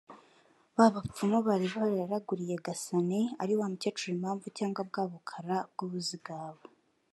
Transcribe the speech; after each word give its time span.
ba 0.75 0.85
bapfumu 0.93 1.37
bari 1.47 1.67
bararaguriye 1.75 2.55
Gasani 2.65 3.21
(ari 3.41 3.53
wa 3.59 3.67
mukecuru 3.71 4.11
Impamvu 4.17 4.45
cyagwa 4.55 4.83
bwa 4.89 5.03
Bukara 5.11 5.57
bw’Ubuzigaba) 5.71 6.61